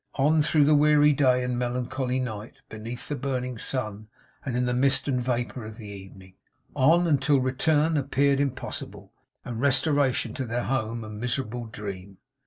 On 0.15 0.41
through 0.41 0.63
the 0.65 0.73
weary 0.73 1.13
day 1.13 1.43
and 1.43 1.59
melancholy 1.59 2.19
night; 2.19 2.63
beneath 2.69 3.07
the 3.07 3.13
burning 3.15 3.59
sun, 3.59 4.07
and 4.43 4.57
in 4.57 4.65
the 4.65 4.73
mist 4.73 5.07
and 5.07 5.21
vapour 5.21 5.63
of 5.63 5.77
the 5.77 5.89
evening; 5.89 6.33
on, 6.75 7.05
until 7.05 7.39
return 7.39 7.97
appeared 7.97 8.39
impossible, 8.39 9.13
and 9.45 9.61
restoration 9.61 10.33
to 10.33 10.45
their 10.45 10.63
home 10.63 11.03
a 11.03 11.09
miserable 11.11 11.67
dream. 11.67 12.17